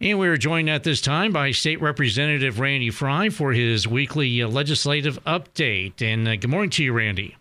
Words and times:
And 0.00 0.16
we 0.20 0.28
are 0.28 0.36
joined 0.36 0.70
at 0.70 0.84
this 0.84 1.00
time 1.00 1.32
by 1.32 1.50
State 1.50 1.80
Representative 1.80 2.60
Randy 2.60 2.90
Frye 2.90 3.30
for 3.30 3.52
his 3.52 3.88
weekly 3.88 4.40
uh, 4.40 4.46
legislative 4.46 5.22
update. 5.24 6.00
And 6.00 6.28
uh, 6.28 6.36
good 6.36 6.50
morning 6.50 6.70
to 6.70 6.84
you, 6.84 6.92
Randy. 6.92 7.36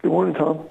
Good 0.00 0.10
morning, 0.10 0.32
Tom. 0.32 0.66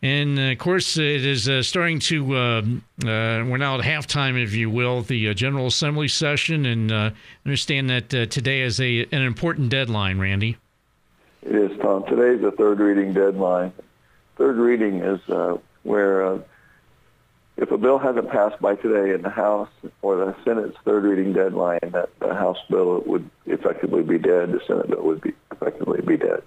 And 0.00 0.38
uh, 0.38 0.42
of 0.52 0.58
course, 0.58 0.96
it 0.96 1.26
is 1.26 1.50
uh, 1.50 1.62
starting 1.62 1.98
to, 1.98 2.34
uh, 2.34 2.62
we're 3.04 3.58
now 3.58 3.78
at 3.78 3.84
halftime, 3.84 4.42
if 4.42 4.54
you 4.54 4.70
will, 4.70 5.02
the 5.02 5.28
uh, 5.28 5.34
General 5.34 5.66
Assembly 5.66 6.08
session. 6.08 6.64
And 6.64 6.90
uh, 6.90 7.10
understand 7.44 7.90
that 7.90 8.14
uh, 8.14 8.24
today 8.24 8.62
is 8.62 8.80
a, 8.80 9.02
an 9.12 9.20
important 9.20 9.68
deadline, 9.68 10.18
Randy. 10.18 10.56
It 11.42 11.54
is, 11.54 11.78
Tom. 11.82 12.06
Today 12.06 12.36
is 12.36 12.40
the 12.40 12.52
third 12.52 12.80
reading 12.80 13.12
deadline. 13.12 13.74
Third 14.38 14.56
reading 14.56 15.00
is 15.00 15.20
where 15.82 16.40
if 17.60 17.70
a 17.70 17.76
bill 17.76 17.98
hasn't 17.98 18.30
passed 18.30 18.60
by 18.62 18.74
today 18.74 19.12
in 19.12 19.20
the 19.20 19.28
House 19.28 19.68
or 20.00 20.16
the 20.16 20.34
Senate's 20.44 20.76
third 20.82 21.04
reading 21.04 21.34
deadline, 21.34 21.78
that 21.92 22.08
the 22.18 22.34
House 22.34 22.56
bill 22.70 23.02
would 23.04 23.28
effectively 23.44 24.02
be 24.02 24.16
dead. 24.16 24.50
The 24.50 24.60
Senate 24.66 24.88
bill 24.88 25.02
would 25.02 25.20
be 25.20 25.34
effectively 25.52 26.00
be 26.00 26.16
dead. 26.16 26.42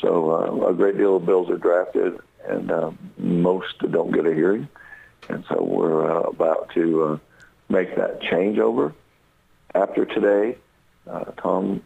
So 0.00 0.32
uh, 0.32 0.66
a 0.66 0.74
great 0.74 0.98
deal 0.98 1.16
of 1.16 1.26
bills 1.26 1.48
are 1.48 1.58
drafted, 1.58 2.18
and 2.44 2.72
uh, 2.72 2.90
most 3.18 3.78
don't 3.88 4.10
get 4.10 4.26
a 4.26 4.34
hearing. 4.34 4.68
And 5.28 5.44
so 5.48 5.62
we're 5.62 6.10
uh, 6.10 6.22
about 6.22 6.70
to 6.74 7.04
uh, 7.04 7.18
make 7.68 7.94
that 7.94 8.20
changeover. 8.20 8.92
After 9.76 10.04
today, 10.04 10.58
uh, 11.08 11.24
Tom, 11.40 11.84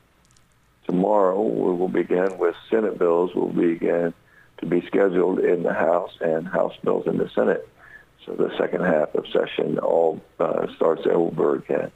tomorrow 0.87 1.43
we 1.43 1.77
will 1.77 1.88
begin 1.88 2.38
with 2.38 2.57
Senate 2.70 2.98
bills. 2.98 3.34
Will 3.34 3.48
begin 3.48 4.15
to 4.59 4.66
be 4.66 4.80
scheduled 4.87 5.41
in 5.41 5.62
the 5.62 5.74
House 5.74 6.16
and 6.23 6.48
House 6.48 6.74
bills 6.82 7.07
in 7.07 7.18
the 7.18 7.29
Senate. 7.34 7.68
So 8.27 8.33
the 8.35 8.51
second 8.59 8.85
half 8.85 9.15
of 9.15 9.25
session 9.29 9.79
all 9.79 10.21
uh, 10.41 10.66
starts 10.75 11.03
over 11.07 11.55
again. 11.55 11.93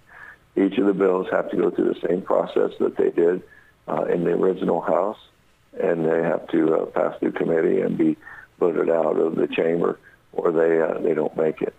Each 0.57 0.79
of 0.79 0.87
the 0.87 0.95
bills 0.95 1.27
have 1.33 1.51
to 1.51 1.57
go 1.57 1.71
through 1.71 1.95
the 1.95 2.09
same 2.09 2.23
process 2.23 2.71
that 2.79 2.97
they 2.97 3.11
did 3.11 3.43
uh, 3.89 4.05
in 4.05 4.25
the 4.25 4.31
original 4.31 4.81
House, 4.81 5.19
and 5.81 6.05
they 6.05 6.23
have 6.23 6.47
to 6.49 6.75
uh, 6.75 6.85
pass 6.87 7.19
through 7.19 7.33
committee 7.33 7.81
and 7.81 7.99
be 7.99 8.17
voted 8.61 8.91
out 8.91 9.17
of 9.19 9.35
the 9.35 9.49
chamber, 9.49 9.99
or 10.33 10.53
they 10.53 10.81
uh, 10.81 10.99
they 11.01 11.15
don't 11.15 11.37
make 11.37 11.63
it. 11.63 11.75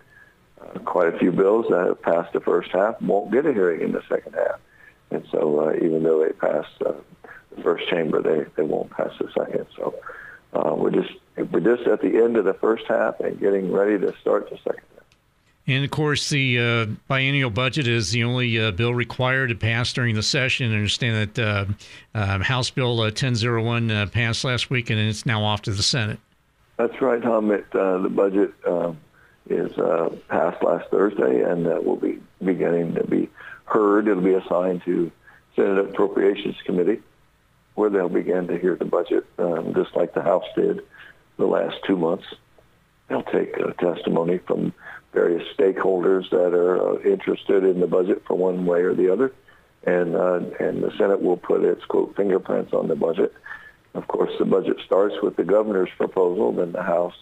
Uh, 0.60 0.78
quite 0.80 1.14
a 1.14 1.18
few 1.18 1.32
bills 1.32 1.66
that 1.70 1.86
have 1.86 2.02
passed 2.02 2.32
the 2.34 2.40
first 2.40 2.70
half 2.72 3.00
won't 3.00 3.32
get 3.32 3.46
a 3.46 3.52
hearing 3.52 3.80
in 3.80 3.92
the 3.92 4.02
second 4.08 4.34
half, 4.34 4.60
and 5.10 5.26
so 5.30 5.68
uh, 5.68 5.74
even 5.76 6.02
though 6.02 6.22
they 6.22 6.32
pass 6.32 6.66
the 6.78 6.94
first 7.62 7.88
chamber, 7.88 8.20
they 8.20 8.44
they 8.56 8.62
won't 8.62 8.90
pass 8.90 9.12
the 9.18 9.30
second. 9.32 9.66
So 9.76 9.94
we're 10.52 10.90
just 10.90 11.12
we're 11.36 11.60
just 11.60 11.88
at 11.88 12.00
the 12.00 12.22
end 12.22 12.36
of 12.36 12.44
the 12.44 12.54
first 12.54 12.84
half 12.86 13.20
and 13.20 13.38
getting 13.40 13.72
ready 13.72 13.98
to 13.98 14.14
start 14.20 14.50
the 14.50 14.56
second 14.58 14.82
half. 14.94 15.02
And 15.66 15.84
of 15.84 15.90
course, 15.90 16.28
the 16.28 16.58
uh, 16.58 16.86
biennial 17.06 17.50
budget 17.50 17.86
is 17.86 18.10
the 18.10 18.24
only 18.24 18.58
uh, 18.58 18.72
bill 18.72 18.94
required 18.94 19.48
to 19.50 19.54
pass 19.54 19.92
during 19.92 20.16
the 20.16 20.22
session. 20.22 20.72
I 20.72 20.74
understand 20.74 21.34
that 21.34 21.38
uh, 21.38 21.64
um, 22.14 22.40
House 22.40 22.70
Bill 22.70 22.96
1001 22.96 23.90
uh, 23.90 23.94
uh, 23.94 24.06
passed 24.06 24.44
last 24.44 24.70
week, 24.70 24.90
and 24.90 24.98
it's 24.98 25.24
now 25.24 25.44
off 25.44 25.62
to 25.62 25.70
the 25.70 25.82
Senate. 25.82 26.18
That's 26.78 27.00
right, 27.00 27.22
Tom. 27.22 27.52
It, 27.52 27.66
uh, 27.74 27.98
the 27.98 28.08
budget 28.08 28.52
um, 28.66 28.98
is 29.48 29.72
passed 30.28 30.62
last 30.64 30.90
Thursday, 30.90 31.42
and 31.42 31.64
will 31.64 31.96
be 31.96 32.18
beginning 32.42 32.94
to 32.94 33.04
be 33.04 33.30
heard. 33.66 34.08
It'll 34.08 34.22
be 34.22 34.34
assigned 34.34 34.82
to 34.84 35.12
Senate 35.54 35.78
Appropriations 35.78 36.56
Committee, 36.64 37.00
where 37.76 37.88
they'll 37.88 38.08
begin 38.08 38.48
to 38.48 38.58
hear 38.58 38.74
the 38.74 38.84
budget, 38.84 39.26
um, 39.38 39.74
just 39.74 39.94
like 39.94 40.12
the 40.12 40.22
House 40.22 40.46
did 40.56 40.82
the 41.36 41.46
last 41.46 41.76
two 41.86 41.96
months. 41.96 42.26
They'll 43.08 43.22
take 43.22 43.54
uh, 43.58 43.72
testimony 43.72 44.38
from 44.38 44.72
various 45.12 45.46
stakeholders 45.56 46.30
that 46.30 46.54
are 46.54 46.94
uh, 46.94 47.00
interested 47.00 47.64
in 47.64 47.80
the 47.80 47.86
budget 47.86 48.22
for 48.26 48.36
one 48.36 48.64
way 48.64 48.80
or 48.80 48.94
the 48.94 49.12
other, 49.12 49.32
and 49.84 50.16
uh, 50.16 50.40
and 50.60 50.82
the 50.82 50.92
Senate 50.96 51.20
will 51.20 51.36
put 51.36 51.62
its 51.64 51.84
quote 51.84 52.16
fingerprints 52.16 52.72
on 52.72 52.88
the 52.88 52.96
budget. 52.96 53.32
Of 53.94 54.08
course, 54.08 54.32
the 54.38 54.46
budget 54.46 54.78
starts 54.86 55.16
with 55.22 55.36
the 55.36 55.44
governor's 55.44 55.90
proposal, 55.98 56.52
then 56.52 56.72
the 56.72 56.82
House 56.82 57.14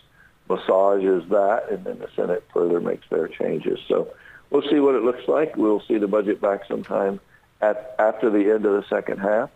massages 0.48 1.28
that, 1.30 1.70
and 1.70 1.84
then 1.84 1.98
the 1.98 2.08
Senate 2.14 2.44
further 2.52 2.80
makes 2.80 3.08
their 3.08 3.28
changes. 3.28 3.78
So 3.88 4.12
we'll 4.50 4.68
see 4.68 4.78
what 4.80 4.94
it 4.94 5.02
looks 5.02 5.26
like. 5.26 5.56
We'll 5.56 5.82
see 5.88 5.98
the 5.98 6.08
budget 6.08 6.40
back 6.40 6.66
sometime 6.68 7.20
at 7.60 7.96
after 7.98 8.30
the 8.30 8.50
end 8.52 8.66
of 8.66 8.72
the 8.72 8.84
second 8.88 9.18
half, 9.18 9.50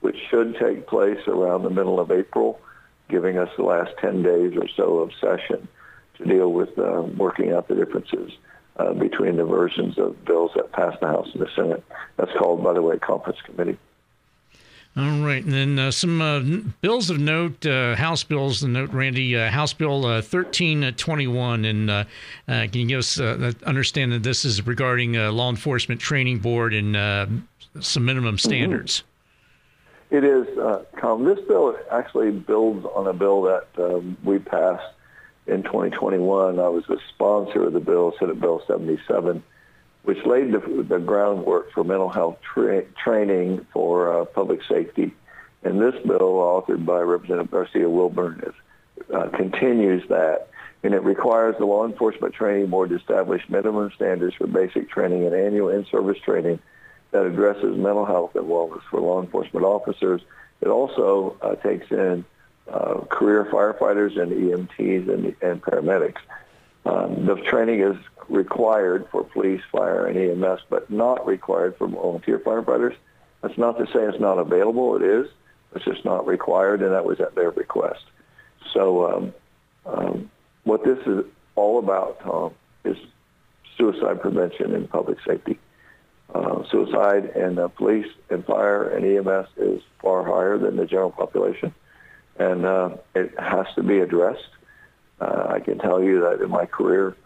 which 0.00 0.16
should 0.30 0.56
take 0.56 0.86
place 0.86 1.20
around 1.26 1.62
the 1.62 1.70
middle 1.70 1.98
of 1.98 2.10
April 2.10 2.60
giving 3.08 3.38
us 3.38 3.48
the 3.56 3.64
last 3.64 3.92
10 3.98 4.22
days 4.22 4.56
or 4.56 4.68
so 4.76 4.98
of 4.98 5.10
session 5.20 5.68
to 6.18 6.24
deal 6.24 6.52
with 6.52 6.78
uh, 6.78 7.02
working 7.16 7.52
out 7.52 7.68
the 7.68 7.74
differences 7.74 8.32
uh, 8.76 8.92
between 8.94 9.36
the 9.36 9.44
versions 9.44 9.98
of 9.98 10.24
bills 10.24 10.50
that 10.56 10.72
passed 10.72 11.00
the 11.00 11.06
House 11.06 11.28
and 11.32 11.42
the 11.42 11.50
Senate. 11.54 11.84
That's 12.16 12.32
called, 12.32 12.62
by 12.62 12.72
the 12.72 12.82
way, 12.82 12.98
conference 12.98 13.40
committee. 13.42 13.78
All 14.94 15.20
right, 15.20 15.42
and 15.42 15.52
then 15.54 15.78
uh, 15.78 15.90
some 15.90 16.20
uh, 16.20 16.40
bills 16.82 17.08
of 17.08 17.18
note, 17.18 17.64
uh, 17.64 17.96
House 17.96 18.24
bills 18.24 18.62
of 18.62 18.68
note, 18.68 18.92
Randy. 18.92 19.34
Uh, 19.34 19.48
House 19.50 19.72
Bill 19.72 20.04
uh, 20.04 20.20
thirteen 20.20 20.92
twenty 20.98 21.26
one, 21.26 21.64
and 21.64 21.90
uh, 21.90 22.04
can 22.46 22.70
you 22.74 22.86
give 22.86 22.98
us 22.98 23.18
understand 23.18 24.12
that 24.12 24.22
this 24.22 24.44
is 24.44 24.66
regarding 24.66 25.14
law 25.14 25.48
enforcement 25.48 25.98
training 25.98 26.40
board 26.40 26.74
and 26.74 26.94
some 27.80 28.04
minimum 28.04 28.36
mm-hmm. 28.36 28.48
standards? 28.48 28.98
Mm-hmm. 28.98 29.11
It 30.12 30.24
is, 30.24 30.46
uh, 30.58 30.84
Tom. 31.00 31.24
This 31.24 31.40
bill 31.48 31.74
actually 31.90 32.32
builds 32.32 32.84
on 32.84 33.06
a 33.06 33.14
bill 33.14 33.40
that 33.42 33.66
um, 33.78 34.18
we 34.22 34.38
passed 34.38 34.92
in 35.46 35.62
2021. 35.62 36.60
I 36.60 36.68
was 36.68 36.84
the 36.86 36.98
sponsor 37.08 37.64
of 37.64 37.72
the 37.72 37.80
bill, 37.80 38.12
Senate 38.18 38.38
Bill 38.38 38.62
77, 38.66 39.42
which 40.02 40.18
laid 40.26 40.52
the, 40.52 40.84
the 40.86 40.98
groundwork 40.98 41.72
for 41.72 41.82
mental 41.82 42.10
health 42.10 42.36
tra- 42.42 42.84
training 43.02 43.66
for 43.72 44.20
uh, 44.20 44.24
public 44.26 44.60
safety. 44.68 45.14
And 45.62 45.80
this 45.80 45.94
bill, 46.06 46.34
authored 46.34 46.84
by 46.84 47.00
Representative 47.00 47.50
Garcia 47.50 47.88
Wilburn, 47.88 48.42
is, 48.46 49.04
uh, 49.14 49.28
continues 49.28 50.06
that. 50.10 50.48
And 50.82 50.92
it 50.92 51.02
requires 51.02 51.56
the 51.58 51.64
Law 51.64 51.86
Enforcement 51.86 52.34
Training 52.34 52.66
Board 52.66 52.90
to 52.90 52.96
establish 52.96 53.48
minimum 53.48 53.90
standards 53.96 54.36
for 54.36 54.46
basic 54.46 54.90
training 54.90 55.24
and 55.24 55.34
annual 55.34 55.70
in-service 55.70 56.18
training 56.22 56.58
that 57.12 57.26
addresses 57.26 57.76
mental 57.76 58.04
health 58.04 58.34
and 58.34 58.46
wellness 58.46 58.82
for 58.90 59.00
law 59.00 59.22
enforcement 59.22 59.64
officers. 59.64 60.22
It 60.60 60.68
also 60.68 61.36
uh, 61.42 61.54
takes 61.56 61.90
in 61.90 62.24
uh, 62.70 63.00
career 63.10 63.44
firefighters 63.52 64.18
and 64.18 64.32
EMTs 64.32 65.08
and, 65.12 65.36
and 65.42 65.62
paramedics. 65.62 66.20
Um, 66.84 67.26
the 67.26 67.36
training 67.36 67.80
is 67.80 67.96
required 68.28 69.06
for 69.12 69.24
police, 69.24 69.60
fire, 69.70 70.06
and 70.06 70.16
EMS, 70.16 70.60
but 70.68 70.90
not 70.90 71.26
required 71.26 71.76
for 71.76 71.86
volunteer 71.86 72.38
firefighters. 72.38 72.96
That's 73.42 73.58
not 73.58 73.78
to 73.78 73.86
say 73.86 74.00
it's 74.04 74.20
not 74.20 74.38
available. 74.38 74.96
It 74.96 75.02
is. 75.02 75.28
It's 75.74 75.84
just 75.84 76.04
not 76.04 76.26
required, 76.26 76.82
and 76.82 76.92
that 76.92 77.04
was 77.04 77.20
at 77.20 77.34
their 77.34 77.50
request. 77.50 78.04
So 78.72 79.10
um, 79.10 79.34
um, 79.86 80.30
what 80.64 80.84
this 80.84 80.98
is 81.06 81.24
all 81.56 81.78
about, 81.78 82.20
Tom, 82.20 82.54
is 82.84 82.96
suicide 83.76 84.20
prevention 84.20 84.74
and 84.74 84.88
public 84.88 85.18
safety 85.26 85.58
uh, 86.34 86.62
suicide 86.70 87.32
in 87.36 87.56
police 87.76 88.06
and 88.30 88.44
fire 88.44 88.88
and 88.88 89.04
EMS 89.04 89.48
is 89.56 89.82
far 90.00 90.24
higher 90.24 90.58
than 90.58 90.76
the 90.76 90.86
general 90.86 91.10
population, 91.10 91.74
and 92.38 92.64
uh, 92.64 92.96
it 93.14 93.38
has 93.38 93.66
to 93.74 93.82
be 93.82 93.98
addressed. 93.98 94.48
Uh, 95.20 95.46
I 95.50 95.60
can 95.60 95.78
tell 95.78 96.02
you 96.02 96.20
that 96.20 96.40
in 96.40 96.50
my 96.50 96.66
career, 96.66 97.16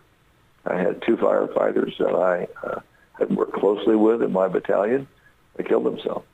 I 0.67 0.77
had 0.77 1.03
two 1.03 1.17
firefighters 1.17 1.97
that 1.99 2.15
I 2.15 2.49
uh, 2.67 2.81
had 3.19 3.35
worked 3.35 3.55
closely 3.55 3.97
with 3.97 4.23
in 4.23 4.33
my 4.33 4.49
battalion. 4.49 5.07
that 5.55 5.69
killed 5.69 5.85
themselves, 5.85 6.27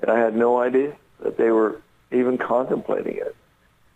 and 0.00 0.10
I 0.10 0.18
had 0.18 0.36
no 0.36 0.60
idea 0.60 0.96
that 1.20 1.36
they 1.36 1.50
were 1.50 1.80
even 2.12 2.38
contemplating 2.38 3.16
it. 3.16 3.34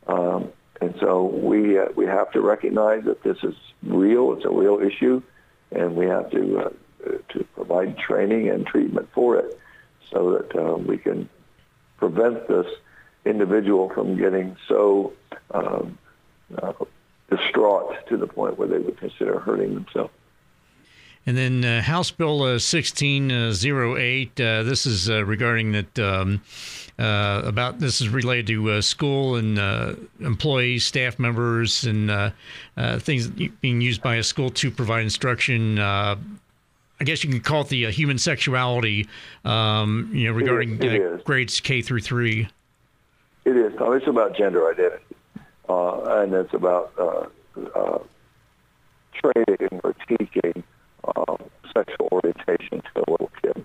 Um, 0.08 0.48
and 0.80 0.94
so 1.00 1.24
we 1.24 1.78
we 1.96 2.06
have 2.06 2.32
to 2.32 2.40
recognize 2.40 3.04
that 3.04 3.22
this 3.22 3.38
is 3.42 3.54
real. 3.82 4.32
It's 4.32 4.44
a 4.44 4.50
real 4.50 4.80
issue, 4.80 5.22
and 5.70 5.94
we 5.96 6.06
have 6.06 6.30
to 6.30 6.74
provide 7.68 7.98
training 7.98 8.48
and 8.48 8.66
treatment 8.66 9.08
for 9.12 9.36
it 9.36 9.60
so 10.10 10.32
that 10.32 10.58
uh, 10.58 10.76
we 10.76 10.96
can 10.96 11.28
prevent 11.98 12.48
this 12.48 12.66
individual 13.24 13.90
from 13.90 14.16
getting 14.16 14.56
so 14.66 15.12
um, 15.50 15.98
uh, 16.56 16.72
distraught 17.30 17.94
to 18.08 18.16
the 18.16 18.26
point 18.26 18.58
where 18.58 18.68
they 18.68 18.78
would 18.78 18.96
consider 18.96 19.38
hurting 19.38 19.74
themselves. 19.74 20.12
And 21.26 21.36
then 21.36 21.62
uh, 21.62 21.82
House 21.82 22.10
Bill 22.10 22.38
1608. 22.38 24.40
Uh, 24.40 24.44
uh, 24.44 24.62
this 24.62 24.86
is 24.86 25.10
uh, 25.10 25.22
regarding 25.26 25.72
that 25.72 25.98
um, 25.98 26.40
about 26.96 27.80
this 27.80 28.00
is 28.00 28.08
related 28.08 28.46
to 28.46 28.80
school 28.80 29.36
and 29.36 29.58
employees, 30.20 30.86
staff 30.86 31.18
members, 31.18 31.84
and 31.84 32.32
things 33.02 33.26
being 33.60 33.82
used 33.82 34.00
by 34.00 34.14
a 34.14 34.22
school 34.22 34.48
to 34.48 34.70
provide 34.70 35.02
instruction 35.02 35.78
I 37.00 37.04
guess 37.04 37.22
you 37.22 37.30
can 37.30 37.40
call 37.40 37.62
it 37.62 37.68
the 37.68 37.86
uh, 37.86 37.90
human 37.90 38.18
sexuality, 38.18 39.08
um, 39.44 40.10
you 40.12 40.26
know, 40.26 40.32
regarding 40.32 40.76
it 40.76 40.84
is, 40.84 40.92
it 40.94 41.20
uh, 41.20 41.22
grades 41.24 41.60
K 41.60 41.80
through 41.80 42.00
three. 42.00 42.48
It 43.44 43.56
is. 43.56 43.72
No, 43.78 43.92
it's 43.92 44.06
about 44.06 44.36
gender 44.36 44.68
identity, 44.68 45.04
uh, 45.68 46.02
and 46.20 46.34
it's 46.34 46.52
about 46.52 46.92
uh, 46.98 47.26
uh, 47.74 47.98
training 49.14 49.80
or 49.84 49.94
teaching 50.08 50.64
um, 51.16 51.38
sexual 51.74 52.08
orientation 52.10 52.82
to 52.82 53.04
a 53.06 53.10
little 53.10 53.30
kid. 53.42 53.64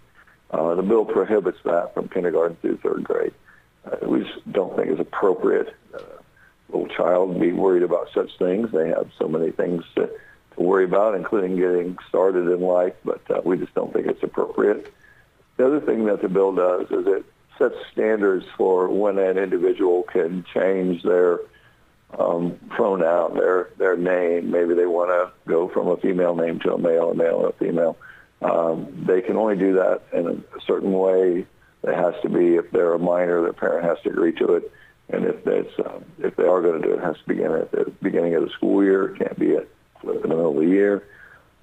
Uh, 0.52 0.76
the 0.76 0.84
bill 0.84 1.04
prohibits 1.04 1.58
that 1.66 1.94
from 1.96 2.08
kindergarten 2.10 2.56
through 2.62 2.78
third 2.78 3.04
grade. 3.04 3.34
Uh, 3.86 3.98
we 4.08 4.24
just 4.24 4.52
don't 4.52 4.76
think 4.76 4.90
it's 4.90 5.02
appropriate. 5.02 5.76
Uh, 5.94 6.02
little 6.70 6.88
child 6.88 7.40
be 7.40 7.52
worried 7.52 7.84
about 7.84 8.10
such 8.14 8.38
things. 8.38 8.72
They 8.72 8.90
have 8.90 9.10
so 9.18 9.28
many 9.28 9.52
things 9.52 9.84
to 9.96 10.10
worry 10.64 10.86
about, 10.86 11.16
including 11.16 11.56
getting 11.56 11.98
started 12.10 12.48
in 12.48 12.62
life, 12.62 12.94
but 13.04 13.22
uh, 13.30 13.42
we 13.44 13.58
just 13.58 13.74
don't 13.74 13.94
think 13.94 14.08
it's 14.08 14.24
appropriate. 14.24 14.94
The 15.58 15.68
other 15.68 15.80
thing 15.80 16.06
that 16.06 16.22
the 16.22 16.30
bill 16.30 16.54
does 16.54 16.90
is 16.90 17.06
it 17.08 17.26
sets 17.58 17.76
standards 17.92 18.46
for 18.58 18.88
when 18.88 19.18
an 19.18 19.38
individual 19.38 20.04
can 20.04 20.46
change 20.54 21.04
their 21.04 21.40
um, 22.18 22.60
pronoun, 22.70 23.36
their 23.36 23.70
their 23.78 23.98
name. 23.98 24.52
Maybe 24.52 24.74
they 24.74 24.86
want 24.86 25.10
to 25.10 25.32
go 25.50 25.70
from 25.70 25.88
a 25.88 25.98
female 25.98 26.36
name 26.36 26.60
to 26.60 26.74
a 26.74 26.78
male, 26.78 27.12
a 27.12 27.16
male, 27.16 27.46
a 27.46 27.54
female. 27.54 27.98
Um, 28.42 29.06
they 29.08 29.22
can 29.22 29.38
only 29.38 29.56
do 29.56 29.74
that 29.74 30.02
in 30.12 30.28
a 30.28 30.62
certain 30.68 30.92
way. 30.92 31.46
It 31.84 31.96
has 31.96 32.14
to 32.22 32.30
be 32.30 32.56
if 32.56 32.72
they're 32.72 32.94
a 32.94 33.00
minor, 33.00 33.42
their 33.42 33.54
parent 33.54 33.86
has 33.86 33.98
to 34.04 34.10
agree 34.10 34.34
to 34.34 34.54
it, 34.54 34.72
and 35.10 35.26
if 35.26 35.44
that's 35.44 35.88
um, 35.88 36.06
if 36.20 36.36
they 36.36 36.46
are 36.46 36.62
going 36.62 36.82
to 36.82 36.88
do 36.88 36.94
it, 36.94 36.98
it 36.98 37.04
has 37.04 37.18
to 37.18 37.28
begin 37.28 37.52
at 37.52 37.72
the 37.72 37.92
beginning 38.02 38.36
of 38.36 38.44
the 38.44 38.50
school 38.50 38.84
year. 38.84 39.14
It 39.14 39.20
can't 39.20 39.40
be 39.40 39.56
at 39.56 39.68
in 40.04 40.22
the 40.22 40.28
middle 40.28 40.52
of 40.52 40.56
the 40.56 40.70
year. 40.70 41.04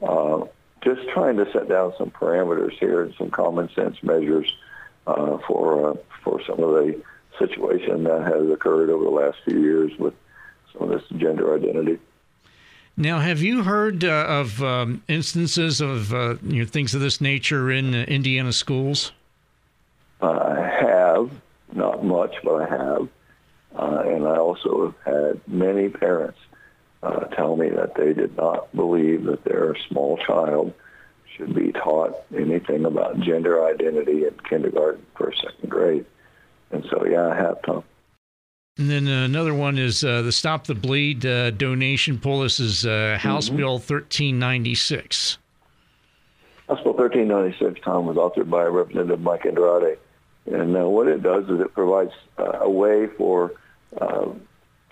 Uh, 0.02 0.44
just 0.82 1.06
trying 1.10 1.36
to 1.36 1.50
set 1.52 1.68
down 1.68 1.92
some 1.98 2.10
parameters 2.10 2.72
here 2.78 3.02
and 3.02 3.14
some 3.18 3.30
common 3.30 3.68
sense 3.74 4.02
measures 4.02 4.50
uh, 5.06 5.38
for 5.46 5.90
uh, 5.90 5.94
for 6.24 6.40
some 6.46 6.60
of 6.62 6.70
the 6.70 7.02
situation 7.38 8.04
that 8.04 8.22
has 8.22 8.48
occurred 8.50 8.90
over 8.90 9.04
the 9.04 9.10
last 9.10 9.38
few 9.44 9.60
years 9.60 9.92
with 9.98 10.14
some 10.72 10.90
of 10.90 11.00
this 11.00 11.08
gender 11.18 11.54
identity. 11.54 11.98
Now, 12.96 13.18
have 13.18 13.40
you 13.40 13.62
heard 13.62 14.04
uh, 14.04 14.26
of 14.28 14.62
um, 14.62 15.02
instances 15.08 15.80
of 15.80 16.12
uh, 16.12 16.36
you 16.42 16.60
know, 16.60 16.64
things 16.66 16.94
of 16.94 17.00
this 17.00 17.20
nature 17.20 17.70
in 17.70 17.94
uh, 17.94 18.04
Indiana 18.08 18.52
schools? 18.52 19.12
I 20.20 20.60
have, 20.82 21.30
not 21.72 22.04
much, 22.04 22.34
but 22.44 22.62
I 22.62 22.68
have. 22.68 23.08
Uh, 23.74 24.02
and 24.04 24.26
I 24.26 24.36
also 24.36 24.94
have 25.04 25.14
had 25.14 25.40
many 25.48 25.88
parents 25.88 26.38
uh, 27.02 27.24
tell 27.26 27.56
me 27.56 27.70
that 27.70 27.94
they 27.94 28.12
did 28.12 28.36
not 28.36 28.74
believe 28.74 29.24
that 29.24 29.44
their 29.44 29.76
small 29.88 30.18
child 30.18 30.72
should 31.36 31.54
be 31.54 31.72
taught 31.72 32.14
anything 32.36 32.84
about 32.84 33.18
gender 33.20 33.66
identity 33.66 34.26
in 34.26 34.34
kindergarten, 34.48 35.04
first, 35.16 35.40
second 35.42 35.70
grade. 35.70 36.04
And 36.70 36.84
so, 36.90 37.06
yeah, 37.06 37.28
I 37.28 37.36
have, 37.36 37.62
Tom. 37.62 37.84
And 38.78 38.90
then 38.90 39.08
uh, 39.08 39.24
another 39.24 39.54
one 39.54 39.78
is 39.78 40.04
uh, 40.04 40.22
the 40.22 40.32
Stop 40.32 40.66
the 40.66 40.74
Bleed 40.74 41.26
uh, 41.26 41.50
donation 41.50 42.18
pool. 42.18 42.40
This 42.40 42.60
is 42.60 42.86
uh, 42.86 43.18
House 43.20 43.48
mm-hmm. 43.48 43.56
Bill 43.56 43.72
1396. 43.72 45.38
House 46.68 46.82
Bill 46.82 46.92
1396, 46.92 47.80
Tom, 47.84 48.06
was 48.06 48.16
authored 48.16 48.48
by 48.48 48.64
Representative 48.64 49.20
Mike 49.20 49.44
Andrade. 49.44 49.98
And 50.46 50.76
uh, 50.76 50.88
what 50.88 51.08
it 51.08 51.22
does 51.22 51.44
is 51.44 51.60
it 51.60 51.74
provides 51.74 52.12
uh, 52.38 52.60
a 52.60 52.70
way 52.70 53.06
for 53.06 53.52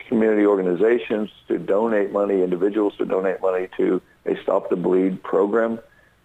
community 0.09 0.47
organizations 0.47 1.31
to 1.49 1.59
donate 1.59 2.13
money, 2.13 2.43
individuals 2.43 2.95
to 2.97 3.05
donate 3.05 3.41
money 3.41 3.69
to 3.77 4.01
a 4.27 4.41
Stop 4.43 4.71
the 4.71 4.77
Bleed 4.77 5.23
program, 5.23 5.79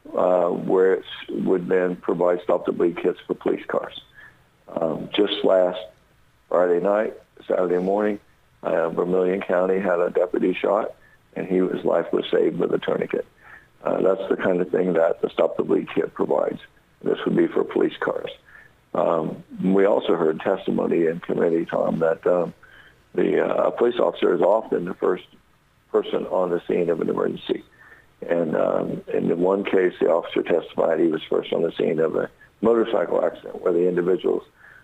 where 0.03 0.93
it 0.93 1.05
would 1.29 1.67
then 1.67 1.95
provide 1.97 2.41
Stop 2.43 2.65
the 2.65 2.71
Bleed 2.71 2.97
kits 2.97 3.19
for 3.27 3.33
police 3.33 3.65
cars. 3.67 3.99
Um, 4.67 5.09
just 5.13 5.43
last 5.43 5.79
Friday 6.49 6.79
night, 6.79 7.13
Saturday 7.47 7.79
morning, 7.79 8.19
uh, 8.63 8.89
Vermillion 8.89 9.41
County 9.41 9.79
had 9.79 9.99
a 9.99 10.09
deputy 10.09 10.53
shot, 10.53 10.95
and 11.35 11.47
he 11.47 11.61
was 11.61 11.83
life 11.83 12.11
was 12.13 12.25
saved 12.31 12.57
with 12.59 12.73
a 12.73 12.79
tourniquet. 12.79 13.25
Uh, 13.83 14.01
that's 14.01 14.29
the 14.29 14.37
kind 14.37 14.61
of 14.61 14.69
thing 14.69 14.93
that 14.93 15.21
the 15.21 15.29
Stop 15.29 15.57
the 15.57 15.63
Bleed 15.63 15.87
kit 15.93 16.13
provides. 16.13 16.59
This 17.03 17.17
would 17.25 17.35
be 17.35 17.47
for 17.47 17.63
police 17.65 17.97
cars. 17.99 18.29
Um, 18.93 19.43
we 19.61 19.85
also 19.85 20.15
heard 20.15 20.39
testimony 20.39 21.07
in 21.07 21.19
committee, 21.19 21.65
Tom, 21.65 21.99
that 21.99 22.25
um, 22.25 22.53
the 23.13 23.45
uh, 23.45 23.69
police 23.71 23.99
officer 23.99 24.33
is 24.33 24.41
often 24.41 24.85
the 24.85 24.93
first 24.95 25.25
person 25.91 26.25
on 26.27 26.49
the 26.49 26.61
scene 26.67 26.89
of 26.89 27.01
an 27.01 27.09
emergency. 27.09 27.63
And 28.27 28.55
um, 28.55 29.01
in 29.13 29.39
one 29.39 29.63
case, 29.63 29.93
the 29.99 30.09
officer 30.09 30.41
testified 30.43 30.99
he 30.99 31.07
was 31.07 31.21
first 31.29 31.53
on 31.53 31.61
the 31.61 31.71
scene 31.73 31.99
of 31.99 32.15
a 32.15 32.29
motorcycle 32.61 33.23
accident 33.23 33.61
where 33.61 33.73
the 33.73 33.87
individual's 33.87 34.43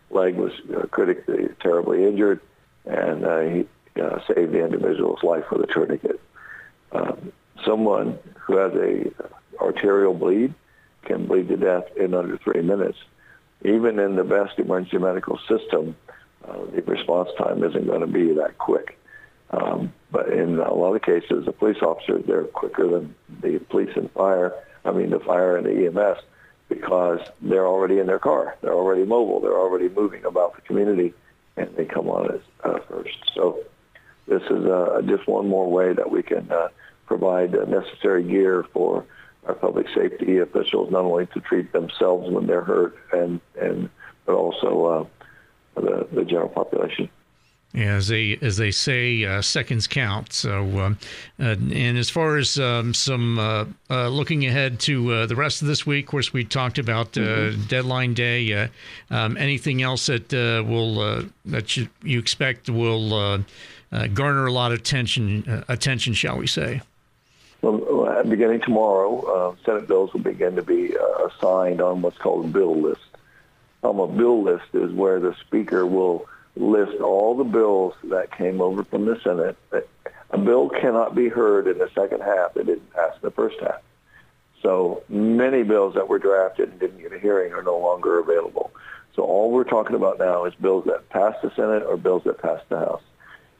leg 0.09 0.35
was 0.35 0.51
uh, 0.75 0.85
critically 0.87 1.47
terribly 1.61 2.03
injured, 2.03 2.41
and 2.85 3.25
uh, 3.25 3.39
he 3.39 3.67
uh, 4.01 4.19
saved 4.27 4.51
the 4.51 4.63
individual's 4.63 5.23
life 5.23 5.45
with 5.51 5.61
a 5.61 5.67
tourniquet. 5.67 6.19
Um, 6.91 7.31
someone 7.65 8.19
who 8.39 8.57
has 8.57 8.73
a 8.73 9.11
arterial 9.61 10.13
bleed 10.13 10.53
can 11.03 11.25
bleed 11.25 11.47
to 11.49 11.57
death 11.57 11.85
in 11.95 12.13
under 12.13 12.37
three 12.37 12.61
minutes. 12.61 12.97
Even 13.63 13.99
in 13.99 14.15
the 14.15 14.23
best 14.23 14.57
emergency 14.57 14.97
medical 14.97 15.37
system, 15.47 15.95
uh, 16.07 16.13
the 16.45 16.81
response 16.85 17.29
time 17.37 17.63
isn't 17.63 17.85
going 17.85 18.01
to 18.01 18.07
be 18.07 18.33
that 18.33 18.57
quick. 18.57 18.97
Um, 19.51 19.93
but 20.11 20.29
in 20.29 20.59
a 20.59 20.73
lot 20.73 20.95
of 20.95 21.01
cases, 21.01 21.45
the 21.45 21.51
police 21.51 21.81
officers, 21.81 22.23
they're 22.27 22.43
quicker 22.43 22.87
than 22.87 23.15
the 23.41 23.59
police 23.59 23.95
and 23.95 24.11
fire, 24.11 24.53
I 24.85 24.91
mean 24.91 25.09
the 25.09 25.19
fire 25.19 25.57
and 25.57 25.65
the 25.65 25.87
EMS, 25.87 26.19
because 26.67 27.19
they're 27.41 27.67
already 27.67 27.99
in 27.99 28.07
their 28.07 28.19
car. 28.19 28.55
They're 28.61 28.73
already 28.73 29.05
mobile. 29.05 29.39
They're 29.39 29.57
already 29.57 29.89
moving 29.89 30.23
about 30.25 30.55
the 30.55 30.61
community, 30.61 31.13
and 31.57 31.75
they 31.75 31.85
come 31.85 32.09
on 32.09 32.31
as 32.31 32.41
uh, 32.63 32.79
first. 32.87 33.17
So 33.33 33.63
this 34.27 34.43
is 34.43 34.65
uh, 34.65 35.01
just 35.05 35.27
one 35.27 35.47
more 35.47 35.69
way 35.69 35.93
that 35.93 36.11
we 36.11 36.21
can 36.21 36.49
uh, 36.51 36.69
provide 37.07 37.51
necessary 37.67 38.23
gear 38.23 38.65
for 38.71 39.05
our 39.45 39.55
public 39.55 39.87
safety 39.95 40.37
officials, 40.37 40.91
not 40.91 41.05
only 41.05 41.25
to 41.27 41.39
treat 41.41 41.71
themselves 41.73 42.29
when 42.29 42.45
they're 42.45 42.63
hurt, 42.63 42.95
and 43.11 43.41
and 43.59 43.89
but 44.25 44.35
also 44.35 45.09
the, 45.81 46.07
the 46.11 46.25
general 46.25 46.49
population 46.49 47.09
as 47.75 48.07
they 48.07 48.37
as 48.41 48.57
they 48.57 48.71
say, 48.71 49.23
uh, 49.23 49.41
seconds 49.41 49.87
count. 49.87 50.33
So, 50.33 50.79
um, 50.79 50.97
uh, 51.39 51.55
and 51.71 51.97
as 51.97 52.09
far 52.09 52.37
as 52.37 52.59
um, 52.59 52.93
some 52.93 53.37
uh, 53.37 53.65
uh 53.89 54.07
looking 54.07 54.45
ahead 54.45 54.79
to 54.81 55.11
uh, 55.13 55.25
the 55.27 55.35
rest 55.35 55.61
of 55.61 55.67
this 55.67 55.85
week, 55.85 56.05
of 56.05 56.11
course, 56.11 56.33
we 56.33 56.43
talked 56.43 56.79
about 56.79 57.17
uh, 57.17 57.21
mm-hmm. 57.21 57.61
deadline 57.63 58.13
day. 58.13 58.69
Um, 59.11 59.37
anything 59.37 59.81
else 59.81 60.07
that 60.07 60.31
will 60.31 61.25
that 61.45 61.77
you, 61.77 61.87
you 62.03 62.19
expect 62.19 62.69
will 62.69 63.43
garner 64.13 64.45
a 64.45 64.51
lot 64.51 64.71
of 64.71 64.79
attention? 64.79 65.63
attention, 65.67 66.13
shall 66.13 66.37
we 66.37 66.47
say? 66.47 66.81
Well, 67.61 68.23
beginning 68.23 68.61
tomorrow, 68.61 69.55
Senate 69.65 69.87
bills 69.87 70.13
will 70.13 70.21
begin 70.21 70.55
to 70.55 70.63
be 70.63 70.95
assigned 71.25 71.81
on 71.81 72.01
what's 72.01 72.17
called 72.17 72.45
a 72.45 72.47
bill 72.47 72.75
list. 72.75 73.01
Um, 73.83 73.99
a 73.99 74.07
bill 74.07 74.43
list 74.43 74.65
is 74.73 74.91
where 74.91 75.19
the 75.19 75.35
speaker 75.47 75.85
will 75.85 76.27
list 76.55 76.99
all 77.01 77.35
the 77.35 77.43
bills 77.43 77.93
that 78.05 78.35
came 78.35 78.61
over 78.61 78.83
from 78.83 79.05
the 79.05 79.19
Senate. 79.23 79.57
A 80.31 80.37
bill 80.37 80.69
cannot 80.69 81.15
be 81.15 81.29
heard 81.29 81.67
in 81.67 81.77
the 81.77 81.89
second 81.95 82.21
half 82.21 82.53
that 82.53 82.65
didn't 82.65 82.91
pass 82.93 83.13
in 83.15 83.21
the 83.21 83.31
first 83.31 83.59
half. 83.61 83.81
So 84.61 85.03
many 85.07 85.63
bills 85.63 85.95
that 85.95 86.09
were 86.09 86.19
drafted 86.19 86.69
and 86.69 86.79
didn't 86.79 87.01
get 87.01 87.13
a 87.13 87.19
hearing 87.19 87.53
are 87.53 87.63
no 87.63 87.77
longer 87.77 88.19
available. 88.19 88.71
So 89.15 89.23
all 89.23 89.51
we're 89.51 89.63
talking 89.63 89.95
about 89.95 90.19
now 90.19 90.45
is 90.45 90.53
bills 90.55 90.85
that 90.85 91.09
passed 91.09 91.41
the 91.41 91.51
Senate 91.55 91.83
or 91.83 91.97
bills 91.97 92.23
that 92.25 92.41
passed 92.41 92.67
the 92.69 92.77
House. 92.77 93.01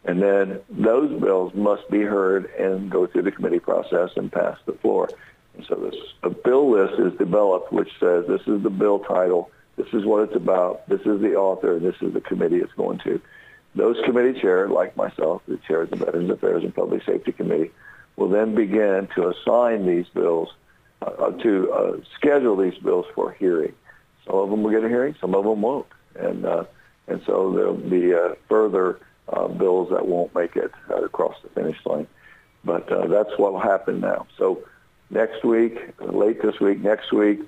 And 0.06 0.22
then 0.22 0.60
those 0.70 1.20
bills 1.20 1.54
must 1.54 1.90
be 1.90 2.02
heard 2.02 2.46
and 2.58 2.90
go 2.90 3.08
through 3.08 3.24
the 3.24 3.32
committee 3.32 3.60
process 3.60 4.12
and 4.16 4.32
pass 4.32 4.58
the 4.66 4.74
floor. 4.74 5.10
And 5.56 5.66
so 5.66 5.76
this 5.76 5.96
a 6.24 6.30
bill 6.30 6.72
list 6.72 7.00
is 7.00 7.18
developed 7.18 7.74
which 7.74 7.90
says 8.00 8.26
this 8.28 8.42
is 8.48 8.64
the 8.64 8.70
bill 8.70 9.00
title 9.00 9.52
this 9.80 9.94
is 9.94 10.06
what 10.06 10.24
it's 10.24 10.36
about. 10.36 10.88
This 10.90 11.00
is 11.02 11.22
the 11.22 11.36
author, 11.36 11.78
and 11.78 11.86
this 11.86 11.96
is 12.02 12.14
the 12.14 12.20
committee 12.20 12.58
it's 12.58 12.74
going 12.74 13.00
to. 13.00 13.22
Those 13.76 13.96
committee 14.04 14.38
chairs, 14.42 14.70
like 14.70 14.98
myself, 14.98 15.42
the 15.48 15.56
chair 15.56 15.84
of 15.84 15.90
the 15.90 15.96
Veterans 15.96 16.30
Affairs 16.30 16.64
and 16.64 16.76
Public 16.76 17.02
Safety 17.06 17.32
Committee, 17.32 17.72
will 18.18 18.28
then 18.28 18.56
begin 18.56 19.08
to 19.16 19.30
assign 19.30 19.86
these 19.86 20.06
bills, 20.14 20.50
uh, 21.02 21.32
to 21.32 21.72
uh, 21.72 21.98
schedule 22.16 22.58
these 22.58 22.78
bills 22.80 23.06
for 23.16 23.32
hearing. 23.32 23.74
Some 24.26 24.36
of 24.36 24.50
them 24.50 24.64
will 24.64 24.72
get 24.72 24.84
a 24.84 24.90
hearing, 24.90 25.16
some 25.22 25.34
of 25.34 25.46
them 25.46 25.62
won't. 25.62 25.88
And, 26.16 26.46
uh, 26.46 26.66
and 27.08 27.22
so 27.26 27.54
there'll 27.54 27.74
be 27.76 28.14
uh, 28.14 28.36
further 28.50 29.00
uh, 29.30 29.48
bills 29.48 29.92
that 29.92 30.06
won't 30.06 30.36
make 30.36 30.58
it 30.58 30.74
uh, 30.90 31.04
across 31.04 31.36
the 31.42 31.50
finish 31.50 31.78
line. 31.86 32.08
But 32.66 32.88
that's 32.90 33.38
what 33.38 33.54
will 33.54 33.62
happen 33.62 34.02
now. 34.02 34.28
So 34.38 34.68
next 35.10 35.46
week, 35.46 35.78
late 36.02 36.42
this 36.42 36.60
week, 36.60 36.80
next 36.80 37.14
week, 37.14 37.40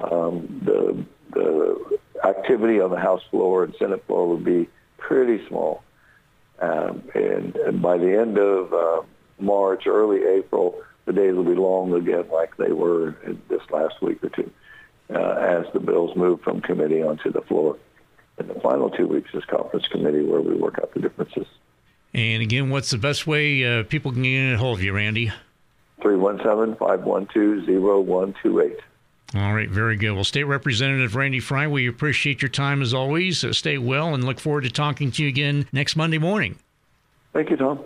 um, 0.00 0.60
the 0.64 1.04
activity 2.58 2.80
on 2.80 2.90
the 2.90 2.98
House 2.98 3.22
floor 3.30 3.64
and 3.64 3.74
Senate 3.78 4.04
floor 4.06 4.28
would 4.28 4.44
be 4.44 4.68
pretty 4.96 5.46
small. 5.46 5.82
Um, 6.60 7.04
and, 7.14 7.54
and, 7.54 7.80
by 7.80 7.98
the 7.98 8.18
end 8.18 8.36
of 8.36 8.72
uh, 8.72 9.02
March, 9.38 9.86
early 9.86 10.24
April, 10.24 10.82
the 11.04 11.12
days 11.12 11.34
will 11.34 11.44
be 11.44 11.54
long 11.54 11.92
again 11.92 12.28
like 12.32 12.56
they 12.56 12.72
were 12.72 13.14
this 13.48 13.62
last 13.70 14.02
week 14.02 14.22
or 14.24 14.28
two 14.30 14.50
uh, 15.14 15.34
as 15.34 15.72
the 15.72 15.78
bills 15.78 16.16
move 16.16 16.40
from 16.40 16.60
committee 16.60 17.00
onto 17.00 17.30
the 17.30 17.42
floor. 17.42 17.76
And 18.38 18.50
the 18.50 18.58
final 18.60 18.90
two 18.90 19.06
weeks 19.06 19.30
is 19.34 19.44
conference 19.44 19.86
committee 19.86 20.24
where 20.24 20.40
we 20.40 20.54
work 20.56 20.80
out 20.82 20.92
the 20.94 21.00
differences. 21.00 21.46
And 22.12 22.42
again, 22.42 22.70
what's 22.70 22.90
the 22.90 22.98
best 22.98 23.26
way 23.26 23.64
uh, 23.64 23.84
people 23.84 24.10
can 24.10 24.22
get 24.22 24.54
a 24.54 24.58
hold 24.58 24.78
of 24.78 24.84
you, 24.84 24.92
Randy? 24.92 25.30
317 26.02 26.76
512 26.76 28.04
0128. 28.04 28.80
All 29.34 29.52
right, 29.52 29.68
very 29.68 29.96
good. 29.96 30.12
Well, 30.12 30.24
State 30.24 30.44
Representative 30.44 31.14
Randy 31.14 31.40
Frye, 31.40 31.66
we 31.66 31.86
appreciate 31.86 32.40
your 32.40 32.48
time 32.48 32.80
as 32.80 32.94
always. 32.94 33.44
Uh, 33.44 33.52
stay 33.52 33.76
well 33.76 34.14
and 34.14 34.24
look 34.24 34.40
forward 34.40 34.64
to 34.64 34.70
talking 34.70 35.10
to 35.12 35.22
you 35.22 35.28
again 35.28 35.66
next 35.70 35.96
Monday 35.96 36.18
morning. 36.18 36.58
Thank 37.34 37.50
you, 37.50 37.56
Tom. 37.56 37.84